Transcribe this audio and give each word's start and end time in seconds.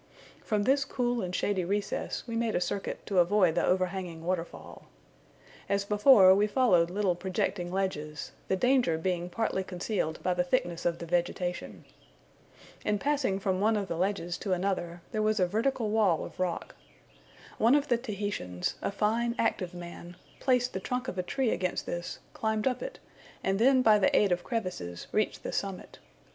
From 0.43 0.63
this 0.63 0.83
cool 0.83 1.21
and 1.21 1.35
shady 1.35 1.63
recess 1.63 2.23
we 2.25 2.35
made 2.35 2.55
a 2.55 2.59
circuit 2.59 3.05
to 3.05 3.19
avoid 3.19 3.53
the 3.53 3.63
overhanging 3.63 4.25
waterfall. 4.25 4.87
As 5.69 5.85
before, 5.85 6.33
we 6.33 6.47
followed 6.47 6.89
little 6.89 7.13
projecting 7.13 7.71
ledges, 7.71 8.31
the 8.47 8.55
danger 8.55 8.97
being 8.97 9.29
partly 9.29 9.63
concealed 9.63 10.17
by 10.23 10.33
the 10.33 10.43
thickness 10.43 10.87
of 10.87 10.97
the 10.97 11.05
vegetation. 11.05 11.85
In 12.83 12.97
passing 12.97 13.39
from 13.39 13.61
one 13.61 13.77
of 13.77 13.87
the 13.87 13.95
ledges 13.95 14.39
to 14.39 14.53
another, 14.53 15.03
there 15.11 15.21
was 15.21 15.39
a 15.39 15.45
vertical 15.45 15.91
wall 15.91 16.25
of 16.25 16.39
rock. 16.39 16.73
One 17.59 17.75
of 17.75 17.87
the 17.87 17.97
Tahitians, 17.99 18.77
a 18.81 18.89
fine 18.91 19.35
active 19.37 19.75
man, 19.75 20.15
placed 20.39 20.73
the 20.73 20.79
trunk 20.79 21.09
of 21.09 21.19
a 21.19 21.21
tree 21.21 21.51
against 21.51 21.85
this, 21.85 22.17
climbed 22.33 22.65
up 22.65 22.81
it, 22.81 22.97
and 23.43 23.59
then 23.59 23.83
by 23.83 23.99
the 23.99 24.17
aid 24.17 24.31
of 24.31 24.43
crevices 24.43 25.05
reached 25.11 25.43
the 25.43 25.51
summit. 25.51 25.99